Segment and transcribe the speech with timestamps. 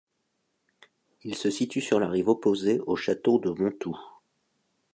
[1.21, 3.99] Il se situe sur la rive opposée au château de Monthoux.